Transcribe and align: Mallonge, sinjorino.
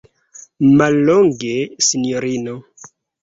Mallonge, 0.79 1.53
sinjorino. 1.89 2.57